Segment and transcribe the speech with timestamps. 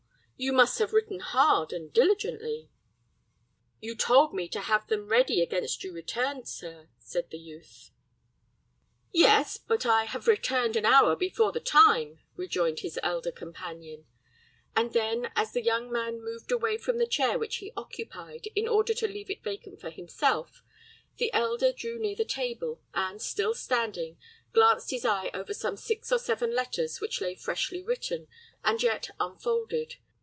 [0.43, 2.67] You must have written hard, and diligently."
[3.79, 7.91] "You told me to have them ready against you returned, sir," said the youth.
[9.13, 14.07] "Yes, but I have returned an hour before the time," rejoined his elder companion;
[14.75, 18.67] and then, as the young man moved away from the chair which he occupied, in
[18.67, 20.63] order to leave it vacant for himself,
[21.17, 24.17] the elder drew near the table, and, still standing,
[24.53, 28.27] glanced his eye over some six or seven letters which lay freshly written,
[28.63, 29.97] and yet unfolded.